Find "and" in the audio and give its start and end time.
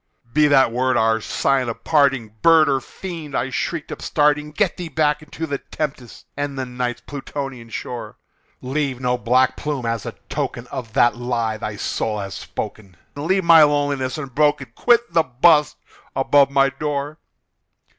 6.35-6.57